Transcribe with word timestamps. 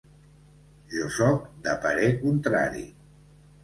Jo 0.95 1.11
soc 1.19 1.47
de 1.69 1.79
parer 1.87 2.11
contrari. 2.27 2.87